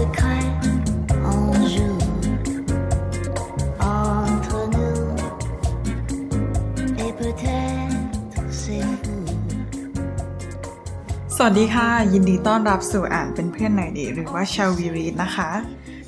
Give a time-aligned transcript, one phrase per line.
[0.00, 0.46] secret
[1.34, 1.98] un jour
[3.80, 5.02] entre nous
[7.04, 9.18] et peut-être c'est fou.
[11.36, 15.50] สวัสดีค่ะ ยินดีต้อนรับสู่อ่านเป็นเพื่อนหน่อยดี หรือว่าชาววีรีดนะคะ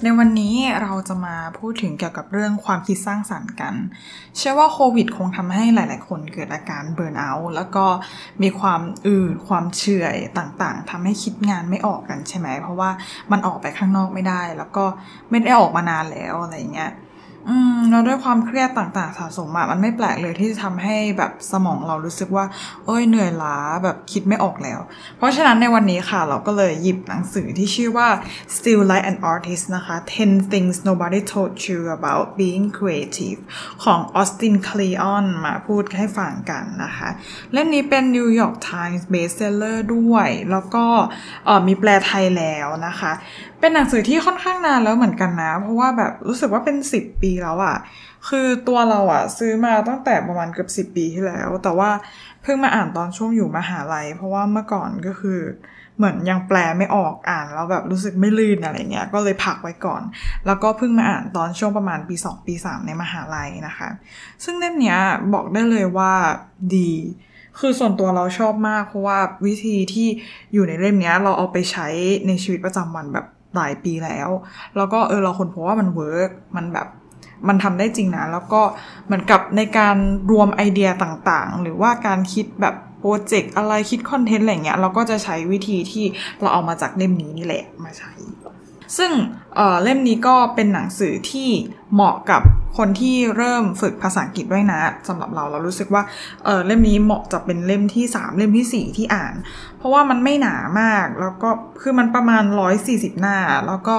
[0.04, 3.74] ในวันนี้เราจะมาพูดถึงเกี่ยวกับเรื่องความคิดสร้างสรรค์กัน
[4.36, 7.86] เชื่อว่าโควิดคงทำให้หลาย ๆ คนเกิดอาการเบิร์นเอาท์แล้วก็
[8.42, 12.90] มีความอืดความเฉื่อยต่าง ๆทำให้คิดงานไม่ออกกันใช่ไหม เพราะว่า
[13.32, 14.84] มันออกไปข้างนอกไม่ได้ แล้วก็
[15.30, 16.90] ไม่ได้ออกมานานแล้วอะไรเงี้ย
[17.48, 22.44] อืมแล้วด้วยความเครียดต่างๆ สะสมอะมันไม่แปลกเลยที่จะทำให้แบบสมองเรารู้สึกว่า
[22.86, 24.80] เอ้ยเหนื่อยล้าแบบคิดไม่ออกแล้ว
[25.18, 28.08] เพราะฉะนั้นในวันนี้ค่ะ เราก็เลยหยิบหนังสือที่ชื่อว่า
[28.54, 33.40] Still Like an Artist นะคะ10 Things Nobody Told You About Being Creative
[33.84, 37.08] ของ Austin Kleon มาพูดให้ฟังกันนะคะ
[37.52, 40.84] เล่มนี้เป็น New York Times bestseller ด้วย แล้วก็
[41.66, 43.12] มีแปลไทยแล้วนะคะ
[43.62, 47.76] เป็นหนังสือที่ค่อนข้างนานแล้วเหมือนกันนะ เพราะว่าแบบรู้สึกว่าเป็น10ปีแล้วอะ
[48.28, 51.90] คือตัวเราอะซื้อมาตั้งแต่ประมาณเกือบ10ปีที่แล้ว แต่ว่า
[52.42, 55.40] เพิ่งมาอ่านตอนช่วงอยู่มหาลัย เพราะว่าเมื่อก่อนก็คือ
[55.96, 60.02] เหมือนยังแปลไม่ออกอ่านแล้วแบบรู้สึกไม่ลื่นอะไรเงี้ย ก็เลยพักไว้ก่อน
[60.46, 63.88] แล้วก็เพิ่งมาอ่านตอนช่วงประมาณปี 2 ปี 3 ในมหาลัยนะคะ
[64.44, 64.98] ซึ่งเล่มเนี้ย
[65.34, 66.12] บอกได้เลยว่า
[66.76, 66.92] ดี
[67.58, 70.08] คือส่วนตัวเราชอบมากเพราะว่าวิธีที่
[70.52, 71.86] อยู่ในเล่มนี้เราเอาไปใช้
[72.26, 74.28] ในชีวิตประจำวันแบบ หลายปีแล้ว
[74.76, 76.88] แล้วก็เออเราค้นพบว่ามัน work มันแบบ
[77.48, 78.62] มันทำได้จริงนะ แล้วก็
[79.06, 79.96] เหมือนกับในการ
[80.30, 86.04] รวมไอเดียต่างๆ หรือว่าการคิดแบบ project อะไรคิด content อะไรเงี้ยเราก็จะใช้วิธีที่
[86.40, 88.12] เราเอามาจากเล่มนี้นี่แหละมาใช้
[88.98, 89.10] ซึ่ง
[89.54, 91.48] เเล่มนี้ก็เป็นหนังสือที่
[91.92, 92.42] เหมาะกับ
[92.78, 96.02] คนที่เริ่มฝึกภาษาอังกฤษด้วยนะสำหรับเราเรารู้สึกว่า
[96.44, 99.34] เออเล่มนี้เหมาะจะเป็นเล่มที่ 3 เล่มที่ 4 ที่อ่าน
[99.78, 101.50] เพราะว่ามันไม่หนามากแล้วก็
[101.82, 102.42] คือมันประมาณ
[102.82, 103.96] 140 หน้า แล้วก็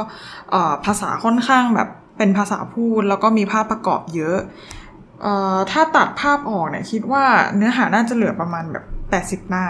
[0.52, 4.40] เออภาษาค่อนข้างแบบเป็นภาษาพูดแล้วก็มีภาพประกอบเยอะ
[5.22, 7.24] เออถ้าตัดภาพออกเนี่ยคิดว่า
[7.56, 8.86] เนื้อหาน่าจะเหลือประมาณแบบ
[9.40, 9.66] 80 หน้า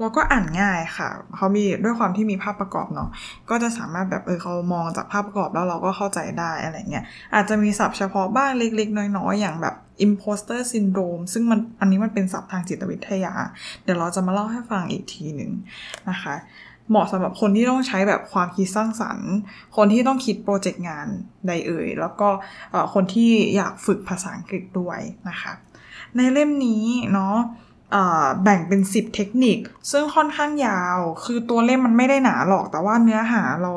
[0.00, 3.08] แล้วก็อ่านง่ายค่ะเขามีด้วยความที่มีภาพประกอบเนาะ
[3.50, 7.04] ก็จะสามารถแบบเออเขามองจากภาพประกอบแล้วเราก็เข้าใจได้อะไรเงี้ย
[7.34, 9.74] อาจจะมีศัพท์เฉพาะบ้างเล็ก ๆ น้อยๆอย่างแบบ
[10.06, 13.34] imposter syndrome ซึ่งมันอันนี้มันเป็นศัพท์ทางจิตวิทยา
[13.82, 15.52] เดี๋ยวเราจะมาเล่าให้ฟังอีกทีหนึ่ง
[16.10, 16.34] นะคะ
[16.90, 19.30] เหมาะสำหรับคนที่ต้องใช้แบบความคิดสร้างสรรค์
[19.76, 21.06] คนที่ต้องคิดโปรเจกต์งาน
[21.46, 22.28] ใดเอ่ย แล้วก็
[22.94, 25.52] คนที่อยากฝึกภาษาอังกฤษด้วยนะคะ
[26.16, 27.36] ในเล่มนี้เนาะ
[28.42, 29.58] แบ่งเป็น 10 เทคนิค
[29.90, 33.72] ซึ่งค่อนข้างยาว คือตัวเล่มมันไม่ได้หนาหรอก แต่ว่าเนื้อหาเรา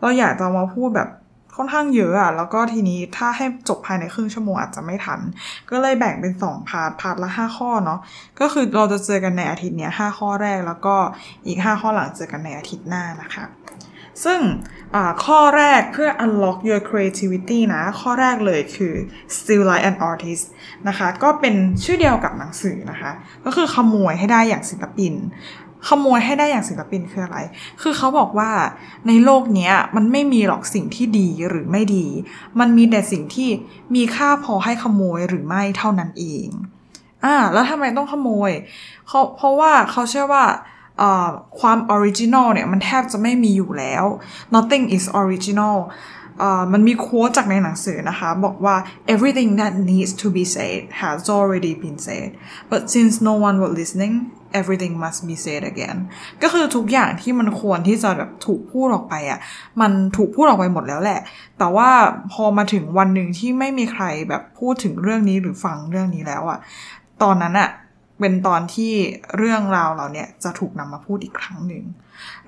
[0.00, 1.08] เราอยากจะมาพูดแบบ
[1.56, 5.20] ค่อนข้างเยอะอะแล้วก็ทีนี้ถ้าให้จบภายในครึ่งชั่วโมงอาจจะไม่ทัน
[5.70, 8.00] ก็เลยแบ่งเป็น 2 part part ละ 5 ข้อเนาะ
[8.40, 10.94] ก็คือเราจะเจอกันในอาทิตย์นี้5ข้อแรก แล้วก็
[11.46, 13.44] อีก 5 ข้อหลังเจอกันในอาทิตย์หน้านะคะ
[14.24, 14.40] ซึ่ง
[15.24, 18.94] ข้อแรกเพื่อ unlock your creativity นะ ข้อแรกเลยคือ
[19.36, 20.44] steal like an artist
[20.88, 23.10] นะคะ ก็เป็นชื่อเดียวกับหนังสือนะคะ
[23.44, 25.14] ก็คือขโมยให้ได้อย่างศิลปิน
[25.88, 27.38] ขโมยให้ได้อย่างศิลปินคืออะไร
[27.82, 28.50] คือเขาบอกว่า
[29.08, 32.06] ในโลกนี้มันไม่มีหรอกสิ่งที่ดีหรือไม่ดี
[32.60, 33.50] มันมีแต่สิ่งที่
[33.94, 36.48] มีค่าพอให้ขโมยหรือไม่เท่านั้นเอง
[37.24, 38.50] อ่าแล้วทำไมต้องขโมย
[39.08, 40.44] เขาเพราะว่าเขาเชื่อว่า
[41.60, 44.04] ความ original เนี่ย มันแทบจะไม่มีอยู่แล้ว
[44.54, 45.78] nothing is original
[46.72, 48.76] มันมีโค้ดจากในหนังสือนะคะ บอกว่า
[49.14, 52.28] everything that needs to be said has already been said
[52.70, 54.14] but since no one was listening
[54.60, 55.98] everything must be said again
[56.42, 59.40] ก็คือทุกอย่างที่มันควรที่จะแบบถูกพูดออกไปอะ่ะ
[59.80, 61.20] มันถูกพูดออกไปหมดแล้วแหละ
[61.58, 61.90] แต่ว่า
[62.32, 66.58] พอมาถึงวันหนึ่งที่ไม่มีใครแบบพูดถึงเรื่องนี้หรือฟังเรื่องนี้แล้วอะ่ะ
[67.22, 67.70] ตอนนั้นอะ่ะ
[68.22, 68.92] เป็นตอนที่
[69.36, 71.84] เรื่องราวเราเนี่ยจะถูกนำมาพูดอีกครั้งหนึ่ง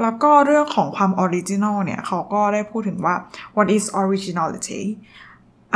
[0.02, 3.14] แล้วก็เรื่องของความ original เนี่ย เขาก็ได้พูดถึงว่า
[3.56, 4.82] what is originality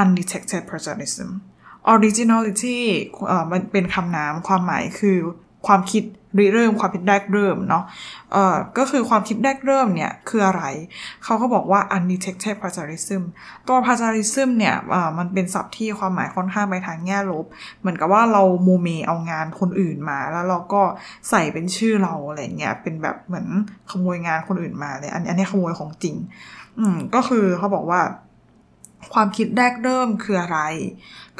[0.02, 1.28] undetected plagiarism
[1.92, 2.78] originality
[3.52, 5.18] มันเป็นคำนามความหมายคือ
[5.66, 6.02] ความคิด
[6.40, 7.84] ริเริ่มความคิดแรกเริ่มเนาะ
[8.32, 10.64] เอ่อก็คือความคิดแรกเริ่มเนี่ยคืออะไร
[11.24, 13.22] เขาก็บอกว่า undetected plagiarism
[13.68, 17.46] ตัว plagiarism เนี่ยเอ่อมันเป็นศัพท์ที่ความหมายค่อนข้างไปทางแง่ลบ
[17.80, 20.82] เหมือนกับว่าเราโมเมเอางานคนอื่นมาแล้วเราก็
[21.30, 23.46] ใส่เป็นชื่อเราอะไรเงี้ยเป็นแบบเหมือน
[23.90, 26.16] ขโมยงานคนอื่นมาเลยอันนี้ขโมยของจริง
[26.78, 28.00] อืมก็คือเขาบอกว่า
[29.12, 30.60] ความคิดแรกเริ่มคืออะไร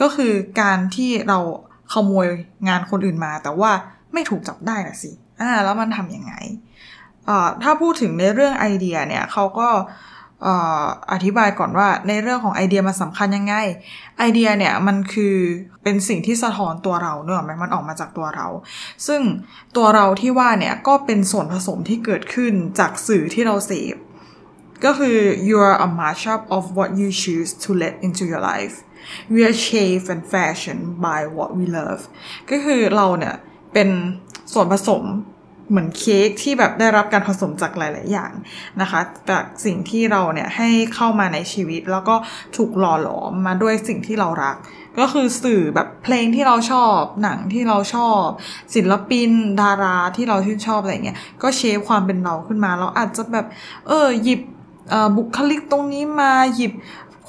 [0.00, 1.38] ก็คือการที่เรา
[1.94, 2.26] ขโมย
[2.68, 3.72] งานคนอื่นมา แต่ว่า
[4.12, 5.10] ไม่ถูกจับได้นะสิ
[5.40, 6.32] อ่าแล้วมันทำยังไง
[7.28, 9.69] อ่าถ้าพูดถึงในเรื่องไอเดียเนี่ยเขาก็
[11.12, 13.55] อธิบายก่อนว่าในเรื่องของไอเดียมันสำคัญยังไง
[14.19, 15.37] ไอเดียเนี่ยมันคือ
[15.82, 18.46] เป็นสิ่งที่สะท้อนตัวเราเนอะมมันออกมาจากตัวเรา
[19.06, 19.20] ซึ่ง
[19.76, 23.96] ตัวเราที่ว่าเนี่ยก็เป็นส่วนผสมที่เกิดขึ้นจากสื่อที่เราเสพ
[24.84, 25.19] ก็คือ
[25.49, 28.76] you are a mashup of what you choose to let into your life
[29.32, 32.02] we are shaped and fashioned by what we love
[32.50, 33.37] ก็คือเราเนี่ย
[33.72, 33.88] เป็น
[34.52, 35.04] ส่วนผสม
[35.70, 38.32] เหมือนเค้กที่แบบได้รับการผสมจากหลาย ๆ อย่าง
[38.80, 39.00] นะคะ
[39.30, 42.14] จากสิ่งที่เราเนี่ยให้เข้ามาในชีวิต แล้วก็
[42.56, 44.56] ถูกหล่อหลอมมาด้วยสิ่งที่เรารัก
[44.98, 48.24] ก็คือสื่อแบบเพลงที่เราชอบหนังที่เราชอบ
[48.74, 49.30] ศิลปิน
[49.60, 53.46] ดาราที่เราชื่นชอบอะไรเงี้ยก็เชฟความเป็นเราขึ้นมาเราอาจจะแบบ
[53.88, 54.40] เออหยิบ
[55.16, 56.72] บุคลิกตรงนี้มาหยิบ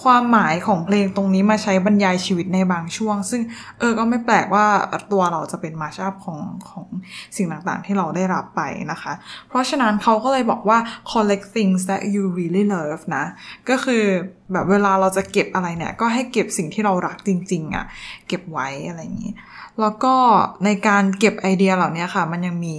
[0.04, 3.42] ความหมายของเพลงตรงนี้มาใช้บรรยายชีวิตในบางช่วง ซึ่ง
[3.80, 4.66] เออก็ไม่แปลกว่า
[5.12, 6.86] ตัวเราจะเป็นมาชาบของของ
[7.36, 8.62] สิ่งต่างๆที่เราได้รับไป
[8.92, 9.14] นะคะ
[9.50, 10.78] เพราะฉะนั้นเขาก็เลยบอกว่า
[11.12, 13.26] collect things that you really love นะ
[13.70, 14.04] ก็คือ
[14.52, 17.86] แบบเวลาเราจะเก็บอะไรเนี่ย ก็ให้เก็บสิ่งที่เรารักจริง ๆอะ่ะ
[18.28, 19.34] เก็บไว้อะไรอย่างนี้
[19.80, 20.14] แล้วก็
[20.66, 22.78] ในการเก็บไอเดียเหล่านี้ค่ะ มันยังมี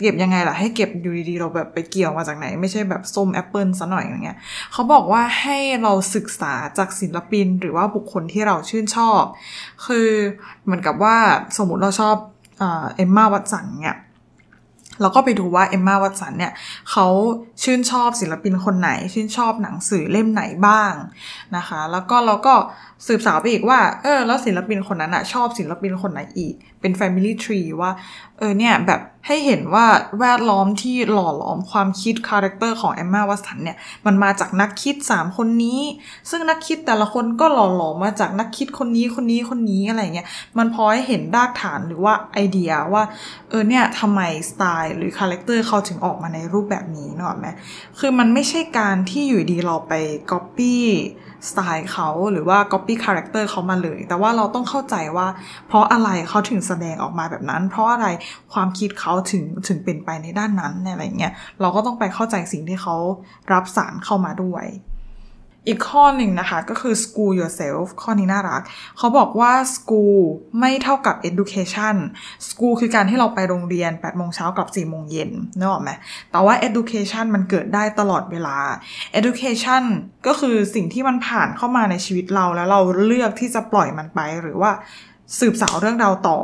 [0.00, 4.38] เก็บยังไงล่ะให้เก็บอยู่ดีๆเราแบบไปเกี่ยวมาจากไหน ไม่ใช่แบบส้มแอปเปิลซะหน่อยอย่างเงี้ย
[4.72, 9.22] เขาบอกว่าให้เราศึกษาจากศิลปินหรือว่าบุคคลที่เราชื่นชอบ
[9.86, 10.08] คือ
[10.64, 11.16] เหมือนกับว่า
[11.58, 12.16] สมมติเราชอบ
[12.60, 13.98] เอ็มมาวัตสันเนี่ย
[15.02, 16.52] เราก็ไปดูว่าเอ็มมาวัตสันเนี่ย
[16.90, 17.06] เขา
[17.62, 20.92] ชื่นชอบศิลปินคนไหน ชื่นชอบหนังสือเล่มไหนบ้าง
[21.56, 22.54] นะคะ แล้วก็เราก็
[23.06, 27.90] สืบสาวไปอีกว่า เออแล้วศิลปินคนนั้นอะชอบศิลปินคนไหนอีกเป็น Family Tree ว่า
[28.38, 29.86] เออเนี่ยแบบให้เห็นว่า
[30.20, 35.80] แวดล้อมที่หล่อหลอมความคิด character ของเอ็มมาวัตสันเนี่ย มันมาจากนักคิด 3 คนนี้
[36.30, 40.28] ซึ่งนักคิดแต่ละคนก็หล่อหลอมมาจากนักคิดคนนี้คนนี้คนนี้อะไรเงี้ย
[40.58, 43.02] มันพอให้เห็นรากฐานหรือว่าไอเดียว่า
[43.48, 47.48] เออเนี่ยทำไมสไตล์หรือ character เขาถึงออกมาในรูปแบบนี้เนอะไหม
[47.98, 49.92] คือมันไม่ใช่การที่อยู่ดีเราไป
[50.30, 50.84] ก๊อปปี้
[51.48, 55.26] สไตล์เขาหรือว่า copy character เขามาเลย แต่ว่าเราต้องเข้าใจว่า
[55.68, 58.06] เพราะอะไรเขาถึงแสดงออกมาแบบนั้น เพราะอะไร
[58.52, 62.96] ความคิดเขาถึงถึงเป็นไปในด้านนั้นอะไรเงี้ยเราก็ต้องไปเข้าใจสิ่งที่เขา
[63.52, 64.66] รับสารเข้ามาด้วย
[65.68, 68.62] อีกข้อหนึ่งนะคะ ก็คือ school yourself ข้อนี้น่ารัก
[68.98, 70.18] เขาบอกว่า school
[70.58, 71.96] ไม่เท่ากับ education
[72.48, 75.90] school คือการที่เราไปโรงเรียน8โมงเช้ากับ4โมงเย็นนึกออกไหม
[76.30, 78.56] แต่ว่า education มันเกิดได้ตลอดเวลา
[79.20, 79.82] education
[80.26, 84.72] ก็คือสิ่งที่มันผ่านเข้ามาในชีวิตเราแล้วเราเลือกที่จะปล่อยมันไปหรือว่า
[85.38, 86.38] สืบสาวเรื่องราวต่อ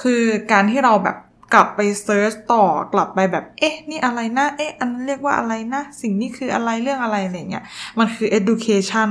[0.00, 0.22] คือ
[0.52, 1.16] การที่เราแบบ
[1.54, 7.64] กลับไปเซิร์ชต่อกลับไปแบบเอ๊ะนี่อะไรนะเอ๊ะอันนั้นเรียกว่าอะไรนะ สิ่งนี้คืออะไรเรื่องอะไรอะไรเงี้ย
[7.98, 9.10] มันคือ education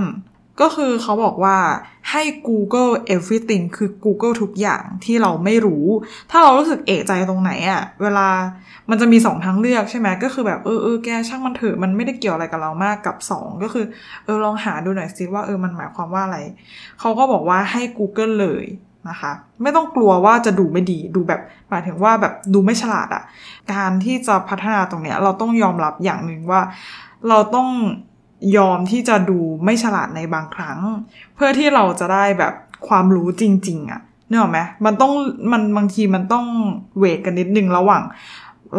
[0.62, 1.58] ก็คือเขาบอกว่า
[2.12, 5.86] ให้ Google everything คือ Google ทุกอย่างที่เราไม่รู้
[6.32, 8.28] ถ้าเรารู้สึกเอะใจตรงไหนอะเวลา
[8.90, 13.86] มันจะมีสองทางเลือกใช่ไหมก็คือแบบเออเออแกช่างมันเถอะมันไม่ได้เกี่ยวอะไรกับเรามากกับสองก็คือ
[14.26, 16.38] เออลองหาดูหน่อยสิว่าเออมันหมายความว่าอะไร
[17.00, 18.66] เขาก็บอกว่าให้ Google เลย
[19.10, 19.32] นะคะ
[19.62, 23.24] ไม่ต้องกลัวว่าจะดูไม่ดีดูแบบหมายถึงว่าแบบดูไม่ฉลาดอะ
[23.74, 26.62] การที่จะพัฒนาตรงเนี้ยเราต้องยอมรับอย่างหนึ่งว่า
[27.30, 27.70] เราต้อง
[28.58, 30.80] ยอมที่จะดูไม่ฉลาดในบางครั้ง
[31.36, 32.54] เพื่อที่เราจะได้แบบ
[32.88, 35.14] ความรู้จริง ๆอะเนอะไหมมันต้อง
[35.52, 36.46] มันบางทีมันต้อง
[37.00, 38.04] เวกกันนิดนึงระหว่าง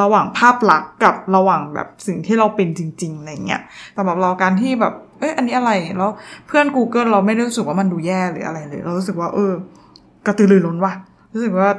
[0.03, 3.63] ระหว่างภาพลักษณ์กับระหว่างแบบสิ่งที่เราเป็นจริงๆอะไรเงี้ย
[3.97, 6.11] สำหรับเราการที่แบบ เอ้ยอันนี้อะไร แล้ว
[6.47, 9.53] เพื่อน Google เราไม่ได้รู้สึกว่ามันดูแย่หรืออะไรเลย เรารู้สึกว่าเออ
[10.29, 10.93] กระตือรือร้นว่ะ
[11.33, 11.71] รู้สึกว่า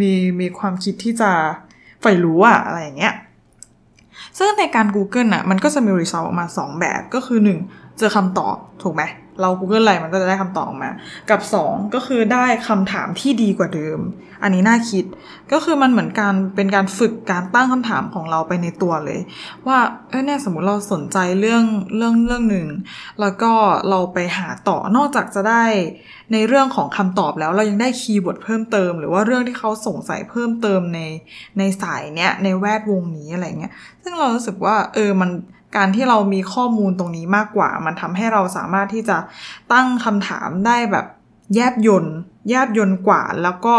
[0.00, 1.30] มีมีความคิดที่จะ
[2.00, 3.14] ใฝ่รู้อะอะไรอย่างเงี้ย
[4.38, 7.38] ซึ่งในการ Google อะมันก็จะมีรีซอสออกมา 2 แบบก็คือ
[7.68, 9.02] 1 เจอคำตอบถูกไหม
[9.40, 10.90] เรา Google อะไรมันก็จะได้คำตอบออกมา
[11.30, 14.00] กับ 2 ก็คือได้คำถามที่ดีกว่าเดิม
[14.42, 15.04] อันนี้น่าคิด
[15.52, 19.20] ก็คือมันเหมือนการเป็นการฝึกการตั้งคำถามของเราไปในตัวเลย
[19.66, 21.64] ว่าเออเนี่ยสมมติเราสนใจเรื่อง
[21.96, 22.68] เรื่องเรื่องหนึ่ง
[23.20, 23.52] แล้วก็
[23.90, 25.64] เราไปหาต่อนอกจากจะได้
[26.32, 31.00] ในเรื่องของคำตอบแล้วเรายังได้ keyword เพิ่มเติม หรือว่าเรื่องที่เขาสงสัยเพิ่มเติมใน
[31.58, 33.72] ในสายเนี้ยในแวดวงนี้อะไรเงี้ย
[34.02, 35.30] ซึ่งเรารู้สึกว่าเออมัน
[35.76, 39.18] การที่เรามีข้อมูลตรงนี้มากกว่า มันทำให้เราสามารถที่จะ
[39.72, 41.06] ตั้งคำถามได้แบบ
[41.54, 42.06] แยบยล
[42.50, 43.76] แยบยลกว่าแล้วก็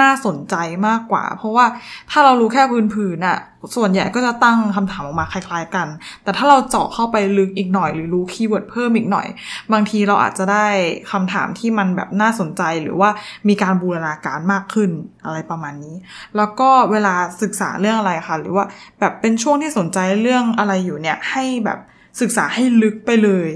[0.00, 0.54] น่าสนใจ
[0.86, 1.66] มากกว่า เพราะว่า
[2.10, 3.38] ถ้าเรารู้แค่พื้นผืนอะ
[3.76, 5.88] ส่วนใหญ่ก็จะตั้งคำถามออกมาคล้าย ๆ กัน
[6.22, 9.26] แต่ถ้าเราเจาะเข้าไปลึกอีกหน่อย หรือรู้คีย์เวิร์ดเพิ่มอีกหน่อย
[9.72, 10.66] บางทีเราอาจจะได้
[11.12, 13.10] คำถามที่มันแบบน่าสนใจหรือว่า
[13.48, 14.90] มีการบูรณาการมากขึ้น
[15.24, 15.96] อะไรประมาณนี้
[16.36, 18.64] แล้วก็เวลาศึกษาเรื่องอะไรคะหรือว่า
[19.00, 21.78] แบบเป็นช่วงที่สนใจเรื่องอะไรอยู่เนี่ยให้แบบ
[22.20, 23.50] ศึกษาให้ลึกไปเลย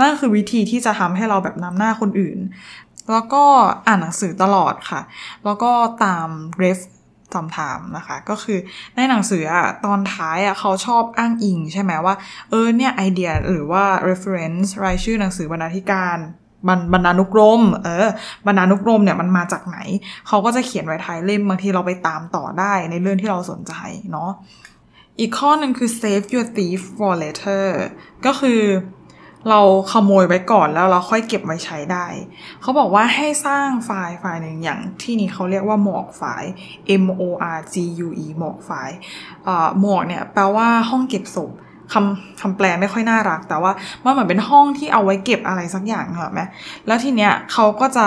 [0.00, 2.38] นั่นคือวิธีที่จะทำให้เราแบบนำหน้าคนอื่น
[3.10, 3.44] แล้วก็
[3.86, 5.00] อ่านหนังสือตลอดค่ะ
[5.44, 5.72] แล้วก็
[6.04, 6.78] ตามเรฟ
[7.34, 8.58] จำถามนะคะ ก็คือ
[8.96, 12.14] ในหนังสืออะตอนท้ายอะเขาชอบอ้างอิงใช่ไหมว่า
[12.50, 16.18] เออเนี่ยไอเดียหรือว่า reference รายชื่อหนังสือบรรณาธิการ
[16.92, 18.08] บรรณานุกรม เออ
[18.46, 19.78] บรรณานุกรมเนี่ยมันมาจากไหน
[20.28, 23.72] เขาก็จะเขียนไว้ท้ายเล่มบางทีเราไปตามต่อได้ในเรื่องที่เราสนใจ
[24.12, 24.30] เนาะ
[25.20, 27.66] อีกข้อหนึ่งคือ save your thief for later
[28.26, 28.60] ก็คือ
[29.48, 29.60] เรา
[29.92, 32.06] ขโมยไว้ก่อนแล้วเราค่อยเก็บไว้ใช้ได้
[32.60, 36.50] เขาบอกว่าให้สร้างไฟล์ไฟล์หนึ่งอย่างที่นี่เขาเรียกว่าหมอกไฟล์
[37.02, 37.22] M O
[37.56, 37.74] R G
[38.06, 38.96] U E หมอกไฟล์
[39.80, 41.50] หมอกเนี่ยแปลว่าห้องเก็บศพ
[41.92, 43.72] คำคำแปลไม่ค่อยน่ารัก แต่ว่า
[44.04, 46.40] มันเหมือนเป็นห้องที่เอาไว้เก็บอะไรสักอย่างเหรอไหม
[46.86, 48.06] แล้วทีเนี้ยเขาก็จะ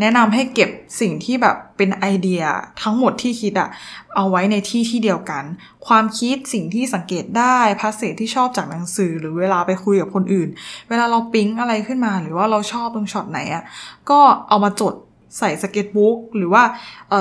[0.00, 2.42] แนะนำให้เก็บสิ่งที่แบบเป็นไอเดีย
[2.82, 3.68] ทั้งหมดที่คิดอะ
[4.16, 5.44] เอาไว้ในที่ที่เดียวกัน
[5.86, 10.48] ความคิดสิ่งที่สังเกตได้ passage ที่ชอบจากหนังสือ หรือเวลาไปคุยกับคนอื่น
[10.88, 13.64] เวลาเราปิ๊งอะไรขึ้นมา หรือว่าเราชอบตรงช็อตไหนอะ
[14.10, 14.18] ก็
[14.48, 14.94] เอามาจด
[15.38, 16.62] ใส่ sketchbook หรือว่า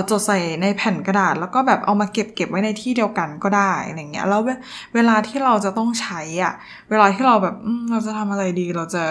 [0.10, 4.42] จดใส่ในแผ่นกระดาษ แล้วก็แบบเอามาเก็บเก็บไว้ในที่เดียวกันก็ได้อะไรเงี้ยแล้ว
[4.96, 6.54] เวลาที่เราจะต้องใช้อะ
[6.90, 7.56] เวลาที่เราแบบ
[7.92, 9.04] เราจะทำอะไรดีเราจะ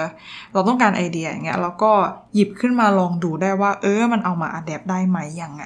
[0.52, 1.92] เราต้องการไอเดียอย่างเงี้ยแล้วก็
[2.34, 5.64] หยิบขึ้นมาลองดูได้ว่า เออมันเอามา adapt ได้ไหมยังไง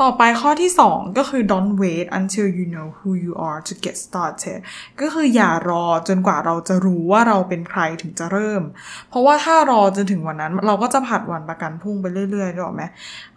[0.00, 4.58] ต่อไปข้อที่ 2 ก็คือ don't wait until you know who you are to get started
[5.00, 8.62] ก็คืออย่ารอจนกว่าเราจะรู้ว่าเราเป็นใครถึงจะเริ่ม
[9.08, 12.82] เพราะว่าถ้ารอจนถึงวันนั้น เราก็จะผัดวันประกันพุ่งไปเรื่อยๆหรอไหม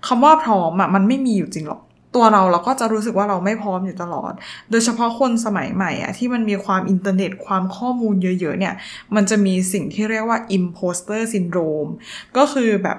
[0.07, 1.81] คำว่าพร้อมอะมันไม่มีอยู่จริงหรอก
[2.15, 4.33] ตัวเราเราก็จะรู้สึกว่าเราไม่พร้อมอยู่ตลอด
[4.69, 8.73] โดยเฉพาะคนสมัยใหม่อะที่มันมีความอินเทอร์เน็ตความข้อมูลเยอะๆเนี่ย
[9.15, 11.91] มันจะมีสิ่งที่เรียกว่า imposter syndrome
[12.37, 12.97] ก็คือแบบ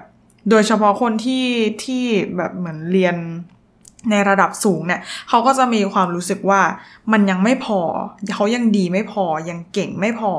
[0.51, 1.47] โดยเฉพาะคนที่
[1.85, 2.05] ที่
[2.37, 3.17] แบบเหมือนเรียน
[4.11, 6.61] ในระดับสูงเนี่ยเขาก็จะมีความรู้สึกว่า
[7.13, 7.81] มันยังไม่พอ
[8.35, 10.33] เขายังดีไม่พอยังเก่งไม่พอ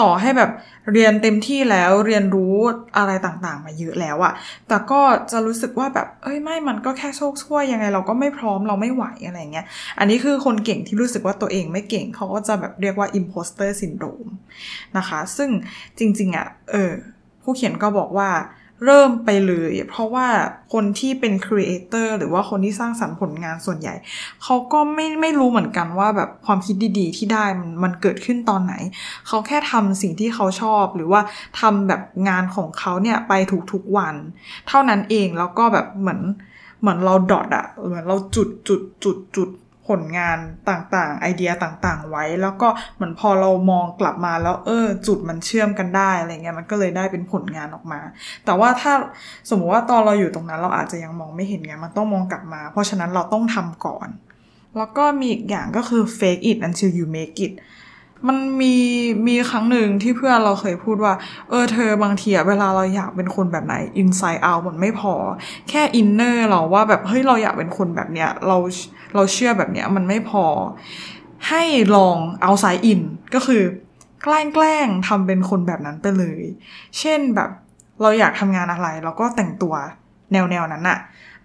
[0.00, 0.50] ต่อให้แบบ
[0.92, 2.54] เรียนเต็มที่แล้วเรียนรู้
[2.96, 4.32] อะไรต่างๆ มาเยอะแล้วอะ
[4.68, 9.66] แต่ก็จะรู้สึกว่าแบบเอ้ยไม่มันก็แค่โชคช่วยยังไง เราก็ไม่พร้อมเราไม่ไหวอะไรเงี้ย
[9.98, 14.30] อันนี้คือคนเก่งที่รู้สึกว่าตัวเองไม่เก่งเขาก็จะแบบเรียกว่า imposter syndrome
[14.96, 15.50] นะคะ ซึ่ง
[15.98, 16.92] จริงๆอะเออ
[17.42, 18.30] ผู้เขียนก็บอกว่า
[18.84, 20.26] เริ่มไปเลย เพราะว่า
[20.72, 23.94] คนที่เป็นครีเอเตอร์หรือว่าคนที่สร้างสรรค์ผลงานส่วนใหญ่
[24.42, 28.74] เขาก็ไม่ไม่รู้เหมือนกันว่าแบบความคิดดีๆ ที่ได้มันมันเกิดขึ้นตอนไหน
[29.28, 31.20] เขาแค่ทำสิ่งที่เขาชอบ หรือว่า
[31.60, 33.32] ทำแบบงานของเขาเนี่ยไป
[33.72, 34.14] ทุกๆวัน
[34.68, 36.20] เท่านั้นเองแล้วก็แบบเหมือน
[36.80, 39.48] เหมือนเราดอทอะเหมือนเราจุดจุดจุดจุด
[39.88, 40.38] ผลงาน
[40.70, 48.00] ต่างๆ ไอเดียต่างๆ ไว้ แล้วก็เหมือนพอเรามองกลับมาแล้วเออ จุดมันเชื่อมกันได้อะไรเงี้ยมันก็เลยได้เป็นผลงานออกมา
[48.44, 48.92] แต่ว่าถ้า
[49.50, 54.08] สมมุติว่าตอนเราอยู่ตรงนั้นเราอาจจะยังมองไม่เห็นไงมันต้องมองกลับมา เพราะฉะนั้นเราต้องทำก่อน
[54.76, 57.52] แล้วก็มีอีกอย่างก็คือ fake it until you make it
[58.28, 58.74] มันมี
[59.26, 61.14] มีครั้งหนึ่งที่เพื่อนเราเคยพูดว่า
[61.48, 65.14] เออเธอบางทีอะเวลาเราอยากเป็นคนแบบไหน inside out มันไม่พอ
[65.68, 68.56] แค่ inner เราว่าแบบเฮ้ยเราอยากเป็นคนแบบเนี้ยเรา
[69.14, 70.44] เราเชื่อแบบเนี้ยมันไม่พอ
[71.48, 71.62] ให้
[71.96, 73.00] ลอง outside in
[73.34, 73.62] ก็คือ
[74.22, 76.40] แกล้งแกล้งทำเป็นคนแบบนั้นไปเลย
[76.98, 77.50] เช่นแบบ
[78.02, 79.74] เราอยากทำงานอะไรเราก็แต่งตัว
[80.32, 80.98] แนวแนวนั้นอะ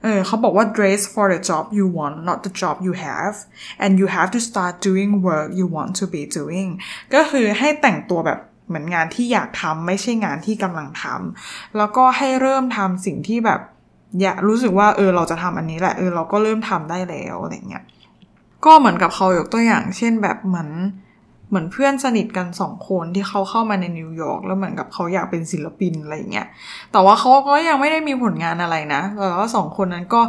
[0.04, 3.36] เออเขาบอกว่า dress for the job you want not the job you have
[3.84, 6.70] and you have to start doing work you want to be doing
[7.14, 13.62] ก็คือให้แต่งตัวแบบเหมือนงานที่อยากทำไม่ใช่งานที่กำลังทำแล้วก็ให้เริ่มทำสิ่งที่แบบ
[14.22, 17.84] อยากรู้สึกว่าเออเราจะทำอันนี้แหละเออเราก็เริ่มทำได้แล้วอะไรเงี้ย
[18.66, 20.70] ก็เหมือนกับเขายกตัวอย่าง เช่นแบบเหมือน
[21.50, 26.48] เหมือนเพื่อนสนิทกันสองคนที่เขาเข้ามาในนิวยอร์กแล้วเหมือนกับเขาอยากเป็นศิลปินอะไรเงี้ย
[26.92, 30.22] แต่ว่าเขาก็ยังไม่ได้มีผลงานอะไรนะแต่ว่าสองคนนั้นก็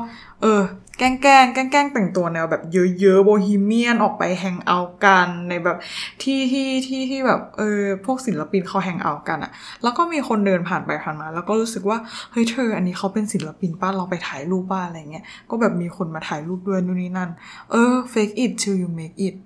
[0.43, 0.63] เออ
[0.99, 2.63] แกล้งแกล้งแกล้งแกล้งแต่งตัวแนวแบบ
[3.01, 5.77] เยอะๆโบฮีเมียนออกไปแฮงเอากันในแบบ
[6.23, 9.51] ที่ที่ที่ที่แบบเออพวกศิลปินเขาแฮงเอากันอะ
[9.83, 11.99] แล้วก็มีคนเดินผ่านไปผ่านมา แล้วก็รู้สึกว่า
[12.33, 17.31] เฮ้ยเธอ อันนี้เขาเป็นศิลปินป้าเราไปถ่ายรูปป้าอะไรเงี้ยก็แบบมีคนมาถ่ายรูปด้วยนู่นนี่นั่น
[17.71, 19.37] เออ fake it till you make it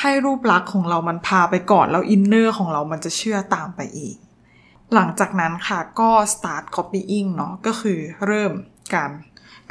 [0.00, 4.16] ให้รูปลักษณ์ของเรามันพาไปก่อนแล้ว inner ของเรามันจะเชื่อตามไปเอง
[4.94, 8.52] หลังจากนั้นค่ะก็ start copying เนาะก็คือเริ่ม
[8.94, 9.10] การ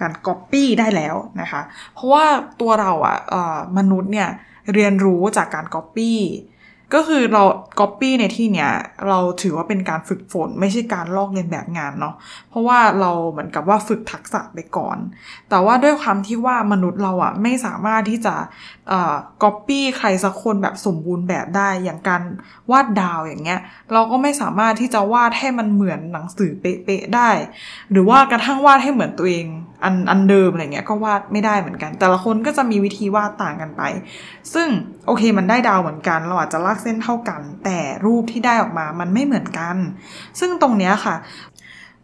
[0.01, 1.61] การ copy ได้แล้วนะคะ
[1.93, 2.25] เพราะว่า
[2.61, 4.29] ตัวเราอะะมนุษย์เนี่ย
[4.73, 6.11] เรียนรู้จากการ copy
[6.93, 7.43] ก็คือเรา
[7.79, 8.71] Copy ในที่เนี้ย
[9.07, 12.15] เราถือว่าเป็นการฝึกฝน ไม่ใช่การลอกเลียนแบบงานเนาะ
[12.49, 14.97] เพราะว่าเราเหมือนกับว่าฝึกทักษะไปก่อน
[15.49, 18.35] แต่ว่าด้วยความที่ว่ามนุษย์เราอะไม่สามารถที่จะ
[18.89, 22.23] เอ่อ Copy ใครสักคนแบบสมบูรณ์แบบได้อย่างการ
[22.71, 23.59] วาดดาวอย่างเงี้ย
[23.93, 27.29] เราก็ไม่สามารถที่จะวาดให้มันเหมือนหนังสือเป๊ะๆได้
[27.91, 29.47] หรือว่ากระทั่งวาดให้เหมือนตัวเอง
[29.85, 33.81] อันอันเดิมอะไรเงี้ยก็วาดไม่ได้เหมือนกัน แต่ละคนก็จะมีวิธีวาดต่างกันไป
[34.53, 34.67] ซึ่ง
[35.07, 39.75] โอเคมันได้ดาวเหมือนกัน เราอาจจะลากเส้นเท่ากัน แต่รูปที่ได้ออกมามันไม่เหมือนกัน
[40.39, 41.17] ซึ่งตรงเนี้ยค่ะ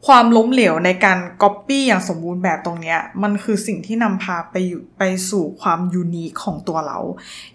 [0.08, 4.56] ความล้มเหลวในการก๊อปปี้อย่างสมบูรณ์แบบตรงเนี้ยมันคือสิ่งที่นำพาไป
[4.98, 7.00] ไปสู่ความ unique ของตัวเรา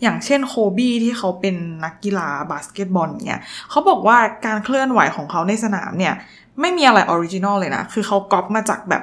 [0.02, 3.40] อย่างเช่นโคบี้ที่เขาเป็นนักกีฬาบาสเกตบอลเนี่ย
[3.70, 6.14] เขาบอกว่าการเคลื่อนไหวของเขาในสนามเนี่ย
[6.60, 9.02] ไม่มีอะไร original เลยนะ คือเขาก๊อปมาจากแบบ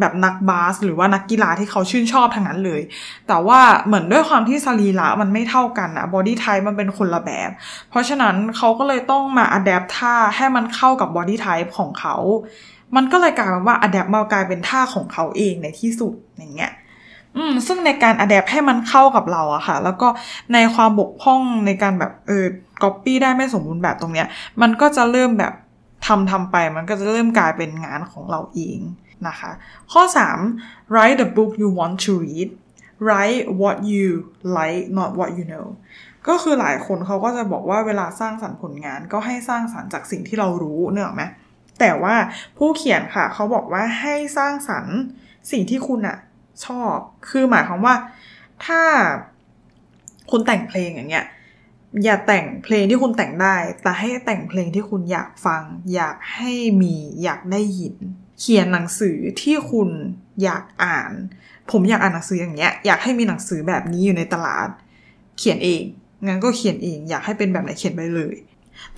[0.00, 2.80] แบบนักบาสหรือว่านักกีฬาที่เขาชื่นชอบทางนั้นเลย
[3.28, 7.50] แต่ว่าเหมือนด้วยความที่สรีระมันไม่เท่ากันอะ body type มันเป็นคนละแบบ
[7.90, 12.16] เพราะฉะนั้นเขาก็เลยต้องมา adapt ท่าให้มันเข้ากับ body type ของเขา
[12.96, 16.72] มันก็เลยกลายเป็นว่า adapt มากลายเป็นท่าของเขาเองในที่สุดอย่างเงี้ย
[17.36, 20.08] อืมซึ่งในการ adapt ให้มันเข้ากับเราอะค่ะ แล้วก็
[20.52, 22.44] ในความบกพร่องในการแบบเออ
[22.82, 24.26] ก๊อปปี้ได้ไม่สมบูรณ์แบบตรงเนี้ย
[24.62, 25.52] มันก็จะเริ่มแบบ
[26.06, 28.78] ทำทำไป มันก็จะเริ่มกลายเป็นงานของเราเอง
[29.28, 29.50] นะคะ
[29.92, 30.02] ข้อ
[30.46, 32.48] 3 write the book you want to read
[33.06, 34.06] write what you
[34.56, 35.66] like not what you know
[36.28, 41.22] ก็คือหลายคนเขาก็จะบอกว่าเวลาสร้างสรรค์ผลงานก็ให้สร้างสรรค์จากสิ่งที่เรารู้เนอะไหม
[41.80, 42.14] แต่ว่า
[42.56, 44.96] ผู้เขียนค่ะเขาบอกว่าให้สร้างสรรค์
[45.50, 46.18] สิ่งที่คุณอะ
[46.66, 46.96] ชอบ
[47.30, 47.94] คือหมายความว่า
[48.64, 48.82] ถ้า
[50.30, 51.26] คุณแต่งเพลงอย่างเงี้ย
[52.04, 55.62] อย่าแต่งเพลงที่คุณแต่งได้ แต่ให้แต่งเพลงที่คุณอยากฟัง
[55.94, 57.96] อยากให้มีอยากได้ยิน
[58.40, 59.88] เขียนหนังสือที่คุณ
[60.42, 61.12] อยากอ่าน
[61.70, 64.68] ผมอยากอ่านหนังสืออย่างเงี้ย อยากให้มีหนังสือแบบนี้อยู่ในตลาด
[65.38, 65.82] เขียนเอง
[66.26, 68.36] งั้นก็เขียนเอง อยากให้เป็นแบบไหนเขียนไปเลย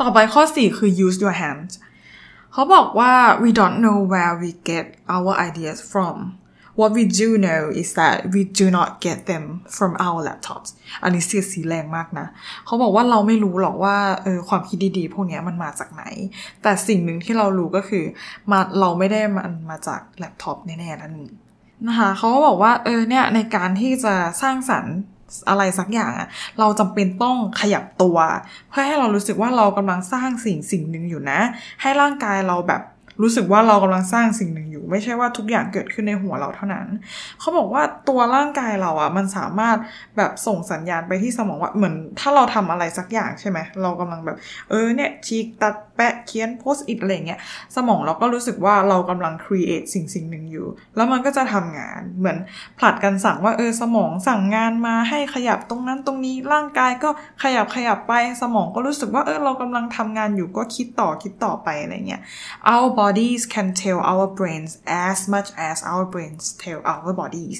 [0.00, 1.72] ต่อไปข้อ 4 คือ use your hands
[2.52, 6.16] เขาบอกว่า we don't know where we get our ideas from
[6.78, 9.44] what we do know is that we do not get them
[9.76, 10.68] from our laptops
[11.02, 12.26] อันนี้เสียสีแรงมากนะ
[12.66, 16.04] เขาบอกว่าเราไม่รู้หรอกว่าเออความคิดดีๆ พวกนี้มันมาจากไหน
[16.62, 18.04] แต่สิ่งหนึ่งที่เรารู้ก็คือ
[18.50, 21.14] มาเราไม่ได้มันมาจากแล็ปท็อปแน่ๆนั่น
[21.88, 24.96] นะคะเขาก็บอกว่าเออเนี่ยในการที่จะสร้างสรรค์
[25.48, 28.18] อะไรสักอย่างอะเราจำเป็นต้องขยับตัว
[28.70, 31.40] เพื่อให้เรารู้สึกว่าเรากำลังสร้างสิ่งสิ่งหนึ่งอยู่นะ
[31.82, 32.82] ให้ร่างกายเราแบบ
[33.22, 36.86] รู้สึกว่าเรากำลังสร้างสิ่งหนึ่งอยู่ ไม่ใช่ว่าทุกอย่างเกิดขึ้นในหัวเราเท่านั้น
[37.40, 39.76] เขาบอกว่าตัวร่างกายเราอะ่ะมันสามารถ
[40.16, 44.36] แบบส่งสัญญาณไปที่สมองว่าเหมือนถ้าเราทำอะไรสักอย่างใช่ไหมเรากำลังแบบ
[44.70, 47.40] เออเนี่ยชีกตัดแปะเขียนโพสต์อิทอะไรเงี้ย
[47.76, 52.38] สมองเราก็รู้สึกว่าเรากำลัง create สิ่งสิ่งหนึ่งอยู่ แล้วมันก็จะทำงานเหมือน
[52.78, 57.10] ผลัดกันสั่งว่าเออสมองสั่งงานมาให้ขยับตรงนั้นตรงนี้ร่างกายก็
[57.42, 62.20] ขยับขยับไปสมองก็รู้สึกว่าเออเรากำลังทำงานอยู่ก็คิดต่อคิดต่อไปอะไรเงี้ย
[62.74, 64.72] our bodies can tell our brains
[65.08, 67.58] as much as our brains tell our bodies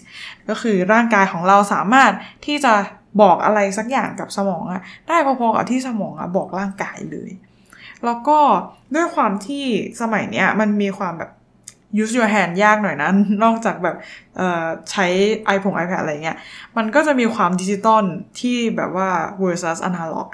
[0.49, 2.13] ก็คือร่างกายของเราสามารถ
[2.47, 2.75] ที่จะ
[3.23, 7.31] บอกอะไรสักอย่างกับสมองอะได้พอๆกับที่สมองอะบอกร่างกายเลย
[8.05, 8.39] แล้วก็
[8.95, 9.65] ด้วยความที่
[10.01, 11.31] สมัยเนี้ยมันมีความแบบ
[12.03, 13.11] use your hand ยากหน่อยนะ
[13.45, 13.97] นอกจากแบบ
[14.91, 15.07] ใช้
[15.55, 16.39] iPhone iPad อะไรเงี้ย
[16.77, 18.05] มันก็จะมีความดิจิตอล
[18.41, 19.11] ที่แบบว่า
[19.43, 20.27] versus analog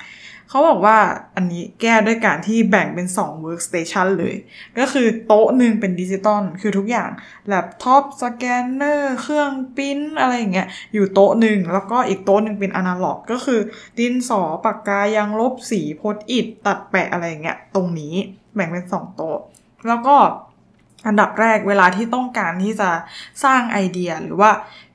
[0.49, 0.99] เขาบอกว่า
[1.37, 4.35] อันนี้แก้ด้วยการที่แบ่งเป็น2 workstation เลย
[4.79, 7.11] ก็คือโต๊ะหนึ่งเป็นดิจิตอลคือทุกอย่าง
[7.49, 13.61] แล็ปท็อปสแกนเนอร์เครื่องพิมพ์อะไรอย่างเงี้ยอยู่โต๊ะหนึ่งแล้วก็อีกโต๊ะหนึ่งเป็นอนาล็อก ก็คือ
[13.99, 18.15] ดินสอปากกายางลบสี Post-it ตัดแปะอะไรอย่างเงี้ยตรงนี้
[18.55, 19.39] แบ่งเป็น 2 โต๊ะ
[19.89, 20.17] แล้วก็
[21.07, 22.91] อันดับแรกเวลาที่ต้องการที่จะ
[23.45, 24.51] สร้างไอเดียหรือว่า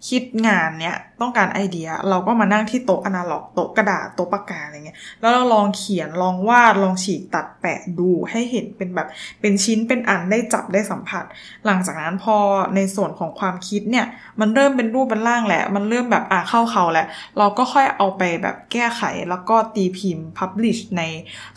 [0.07, 9.07] คิดงานเนี้ยต้องการไอเดียเราก็มานั่งที่โต๊ะอนาล็อกโต๊ะกระดาษโต๊ะปากกาอะไรเงี้ยแล้วเราลองเขียนลองวาดลองฉีกตัดแปะดูให้เห็นเป็นแบบ
[9.41, 11.23] เป็นชิ้นเป็นอันได้จับได้สัมผัส
[11.65, 12.37] หลังจากนั้นพอ
[12.75, 14.05] ในส่วนของความคิดเนี่ย
[14.39, 17.07] มันเริ่มเป็นรูปเป็นร่างแหละมันเริ่มแบบอะเข้าเขาแล้ว
[17.37, 21.03] เราก็ค่อยเอาไปแบบแก้ไขแล้วก็ตีพิมพ์พับลิชใน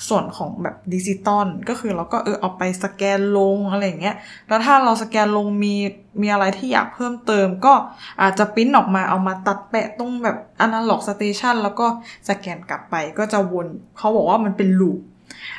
[0.08, 4.16] ส่วนของแบบดิจิตอลก็คือเราก็เออเอาไปสแกนลงอะไรเงี้ย
[4.48, 5.74] แล้วถ้าเราสแกนลงมี
[6.22, 7.74] มีอะไรที่อยากเพิ่มเติมก็
[8.22, 11.86] อาจจะปิ้นออกมาเอามาตัดแปะตรงแบบอนาล็อกสเตชันแล้วก็
[12.28, 13.66] สแกนกลับไปก็จะวน
[13.98, 15.00] เขาบอกว่ามันเป็น loop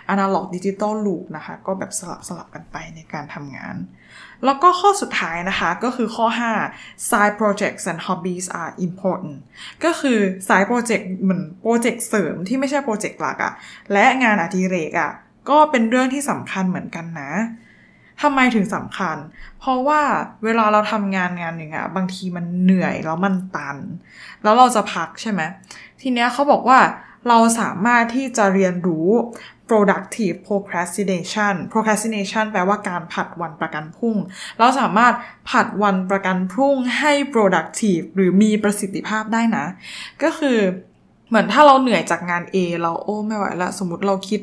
[0.09, 3.75] อนาล็อกดิจิตอล loop นะคะ ก็แบบสลับสลับกันไปในการทำงาน
[4.45, 6.25] แล้วก็ข้อสุดท้ายนะคะก็คือข้อ
[6.67, 9.37] 5 side projects and hobbies are important
[9.83, 13.53] ก็คือ side project เหมือนโปรเจกต์เสริมที่ไม่ใช่โปรเจกต์หลักอะ
[13.93, 15.11] และงานอดิเรกอะ
[15.49, 17.31] ก็เป็นเรื่องที่สำคัญเหมือนกันนะ
[18.21, 19.17] ทำไมถึงสำคัญ
[19.59, 20.01] เพราะว่า
[20.43, 23.77] เวลาเราทำงานงานหนึ่งอะบางทีมันเหนื่อยแล้วมันตัน
[24.43, 25.41] แล้วเราจะพักใช่ไหม
[26.01, 26.79] ทีเนี้ยเขาบอกว่า
[27.29, 29.09] เราสามารถที่จะเรียนรู้
[29.69, 34.17] productive procrastination procrastination แปลว่าการผัดวันประกันพรุ่ง
[34.59, 35.13] เราสามารถ
[35.49, 39.65] ผัดวันประกันพรุ่งให้ productive หรือมีประสิทธิภาพได้นะ
[40.23, 40.59] ก็คือ
[41.29, 44.41] เหมือนถ้าเราเหนื่อยจากงาน A เราโอ้ไม่ไหวละสมมติเราคิด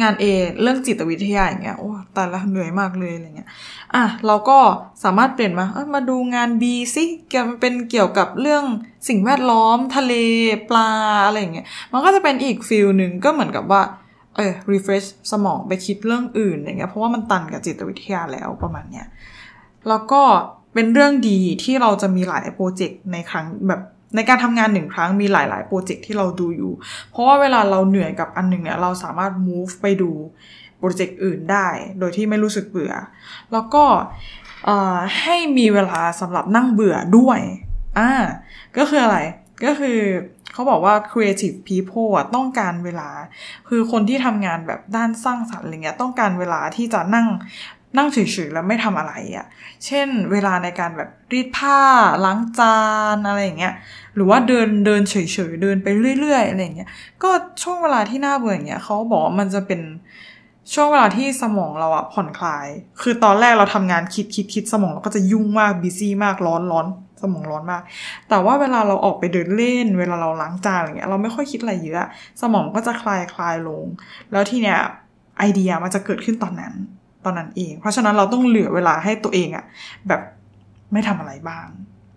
[0.00, 0.24] งาน A
[0.62, 3.48] เรื่องจิตวิทยาอย่างเงี้ยโอ้แต่ละเหนื่อยมากเลยอะไรเงี้ย
[3.94, 4.58] อะเราก็
[5.04, 6.64] สามารถเปลี่ยนมาเออมาดูงาน B
[6.94, 8.64] สิเกี่ยวเป็นเกี่ยวกับเรื่อง
[9.08, 10.14] สิ่งแวดล้อม ทะเล
[10.70, 10.90] ปลา
[11.26, 13.82] อะไรเงี้ยมันก็จะเป็นอีกฟิลหนึ่งก็เหมือนกับว่า
[14.36, 19.06] เออ refresh สมองไปคิดเรื่องอื่นอย่างเงี้ยเพราะว่ามันตันกับจิตวิทยาแล้วประมาณเนี้ย
[19.88, 20.22] แล้วก็
[20.74, 23.80] เป็นเรื่องดีที่เราจะมีหลายโปรเจกต์ในครั้งแบบ
[24.14, 26.72] ในการทำงานหนึ่งครั้งมีหลาย ๆ โปรเจกต์ที่เราดูอยู่
[27.10, 30.10] เพราะว่าเวลาเราเหนื่อยกับอันหนึ่งเนี่ยเราสามารถ move ไปดู
[30.78, 32.92] โปรเจกต์อื่นได้ โดยที่ไม่รู้สึกเบื่อ
[33.52, 33.84] แล้วก็
[35.20, 37.40] ให้มีเวลาสำหรับนั่งเบื่อด้วย
[37.98, 38.12] อ่า
[38.76, 39.18] ก็คืออะไร
[39.64, 39.98] ก็คือ
[40.52, 43.08] เขาบอกว่า creative people อะต้องการเวลา
[43.68, 47.26] คือคนที่ทำงานแบบด้านสร้างสรรค์อะไรเงี้ยต้องการเวลาที่จะนั่ง
[47.96, 49.46] นั่งเฉยๆแล้วไม่ทำอะไรอะ่ะ
[49.86, 51.78] เช่นเวลาในการแบบรีดผ้า
[52.24, 52.78] ล้างจา
[53.14, 53.74] นอะไรอย่างเงี้ย
[54.14, 55.14] หรือว่าเดินเดินเฉ
[55.50, 55.88] ยๆเดินไป
[56.20, 56.88] เรื่อยๆอะไรอย่างเงี้ย
[57.22, 57.30] ก็
[57.62, 59.80] ช่วงเวลาที่น่าเบื่ออย่างเงี้ยเขาบอกว่ามันจะเป็น
[60.74, 62.66] ช่วงเวลาที่สมองเราอะผ่อนคลาย
[63.00, 66.86] คือตอนแรกเราทำงานคิดคิดคิดสมองเราก็จะยุ่งมากบิซี่มากร้อนร้อน
[67.22, 67.82] สมองร้อนมาก
[68.28, 72.08] แต่ว่าเวลาเราออกไปเดินเล่น เวลาเราล้างจานอะไรเงี้ยเราไม่ค่อยคิดอะไรเยอะ
[72.40, 73.84] สมองก็จะคลายคลายลง
[74.32, 74.78] แล้วทีเนี้ย
[75.38, 76.72] ไอเดียมันจะเกิดขึ้นตอนนั้น
[77.24, 79.64] ตอนนั้นเอง เพราะฉะนั้นเราต้องเหลือเวลาให้ตัวเองอะ
[80.08, 80.20] แบบ
[80.92, 81.66] ไม่ทำอะไรบ้าง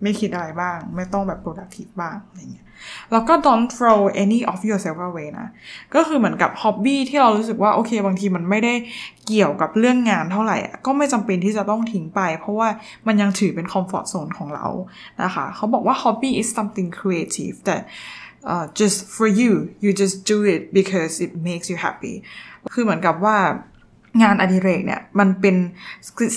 [0.02, 2.66] ไม่คิดอะไรบ้าง ไม่ต้องแบบ productive บ้างอะไรเงี้ย
[3.12, 5.48] แล้วก็ don't throw any of yourself away นะ
[5.94, 8.74] ก็คือเหมือนกับ hobby ที่เรารู้สึกว่า โอเค บางทีมันไม่ได้
[9.26, 12.68] เกี่ยวกับเรื่องงานเท่าไหร่ก็ไม่จำเป็นที่จะต้องทิ้งไป เพราะว่า
[13.06, 14.66] มันยังถือเป็น comfort zone ของเรา
[15.22, 17.82] นะคะ เขาบอกว่า hobby is something creative that
[18.52, 22.14] uh, just for you you just do it because it makes you happy
[22.74, 23.36] คือเหมือนกับว่า
[24.22, 25.56] งานอดิเรกเนี่ยมันเป็น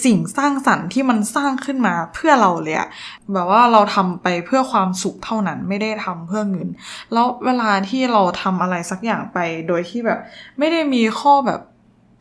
[0.06, 2.90] สิ่งสร้างสรรค์ที่มันสร้างขึ้นมาเพื่อเราเลยอะ
[3.34, 6.68] แบบว่าเราทำไปเพื่อความสุขเท่านั้นไม่ได้ทำเพื่อเงิน
[7.14, 9.38] แล้วเวลาที่เราทำอะไรสักอย่างไป
[9.68, 10.20] โดยที่แบบ
[10.60, 11.62] ไม่ได้มีข้อแบบ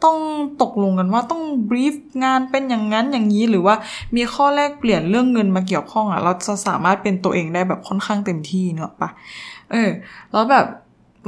[0.04, 0.18] ต้อง
[0.62, 1.94] ตกลงกันว่าต้องบรีฟ
[2.24, 3.74] งานเป็นอย่างนั้นอย่างนี้หรือว่า
[4.16, 9.10] มีข้อแลกเปลี่ยนเรื่องเงินมาเกี่ยวข้องอะเราจะสามารถเป็นตัวเองได้แบบค่อนข้างเต็มที่เนอะปะ
[9.70, 9.90] เออ
[10.32, 10.66] แล้วแบบ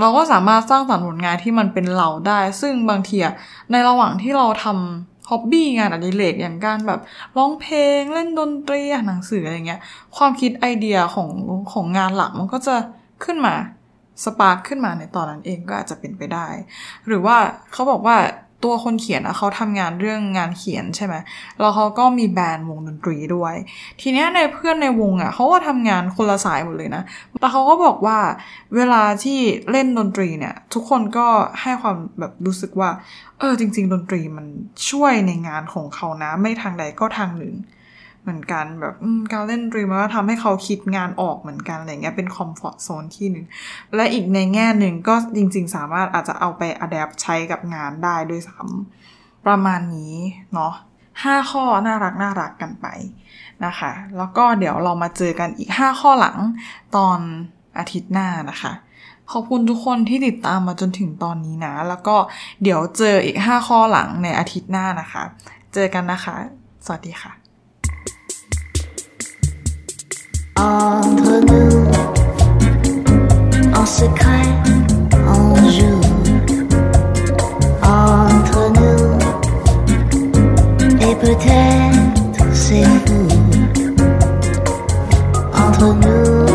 [0.00, 3.34] เราก็สามารถสร้างสรรค์ผลงานที่มันเป็นเราได้ ซึ่งบางทีอะ
[3.70, 7.00] ในระหว่างที่เราทำฮ็อบบี้งานอดิเรกอย่างการแบบ
[7.36, 9.80] ร้องเพลงเล่นดนตรีอ่านหนังสืออะไรเงี้ย
[10.16, 11.30] ความคิดไอเดียของ
[11.72, 12.76] ของงานหลักมันก็จะ
[13.24, 13.54] ขึ้นมา
[14.24, 16.46] สปาร์คขึ้นมาในตอนนั้นเองก็อาจจะเป็นไปได้
[17.06, 17.36] หรือว่า
[17.72, 18.16] เขาบอกว่า
[18.64, 21.14] ตัวคนเขียนอะเขาทำงานเรื่องงานเขียนใช่ไหม
[21.60, 23.54] แล้วเขาก็มีแบรนด์วงดนตรีด้วย
[24.00, 27.02] ทีเนี้ยในเพื่อนในวงอะเขาก็ทำงานคนละสายหมดเลยนะ
[27.40, 28.18] แต่เขาก็บอกว่า
[28.76, 29.38] เวลาที่
[29.70, 31.26] เล่นดนตรีเนี่ย ทุกคนก็
[31.60, 32.90] ให้ความแบบรู้สึกว่า
[33.38, 34.46] เออจริง ๆ ดนตรีมัน
[34.90, 37.54] ช่วยในงานของเขานะ ไม่ทางใดก็ทางหนึ่ง
[38.22, 38.94] เหมือนกันแบบ
[39.32, 43.46] การเล่นดนตรีมันก็ทำให้เขาคิดงานออกเหมือนกันอะไรเงี้ยเป็น comfort zone ที่หนึ่ง
[43.94, 50.16] และอีกในแง่หนึ่งก็จริง ๆ สามารถอาจจะเอาไป adapt ใช้กับงานได้ด้วยซ้ำประมาณนี้
[50.52, 50.72] เนาะ
[51.22, 52.86] ห้าข้อน่ารักน่ารักกันไป
[53.64, 56.38] นะคะ แล้วก็เดี๋ยวเรามาเจอกันอีก 5 ข้อหลัง
[56.96, 57.18] ตอน
[57.78, 58.72] อาทิตย์หน้านะคะ
[59.32, 62.16] ขอบคุณทุกคนที่ติดตามมาจนถึงตอนนี้นะ แล้วก็
[62.62, 65.22] เดี๋ยวเจออีก 5 ข้อหลังในอาทิตย์หน้านะคะ
[65.74, 66.34] เจอกันนะคะ
[66.86, 67.39] สวัสดีค่ะ
[70.62, 71.86] Entre nous,
[73.74, 74.46] en secret,
[75.26, 76.00] on joue.
[77.82, 79.18] Entre nous,
[81.00, 83.26] et peut-être c'est fou.
[85.56, 86.46] Entre nous,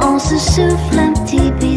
[0.00, 1.71] on se souffle un petit bisou.